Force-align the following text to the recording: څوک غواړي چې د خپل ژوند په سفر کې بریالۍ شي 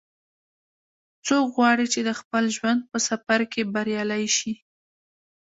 څوک 1.27 1.45
غواړي 1.57 1.85
چې 1.93 1.99
د 2.07 2.09
خپل 2.19 2.43
ژوند 2.55 2.79
په 2.91 2.97
سفر 3.07 3.39
کې 3.51 3.61
بریالۍ 3.73 4.25
شي 4.37 4.53